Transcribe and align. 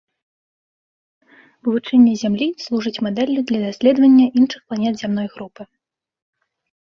Вывучэнне 1.67 2.13
зямлі 2.23 2.47
служыць 2.65 3.01
мадэллю 3.07 3.43
для 3.51 3.59
даследавання 3.65 4.25
іншых 4.41 4.61
планет 4.71 4.93
зямной 5.03 5.27
групы. 5.35 5.63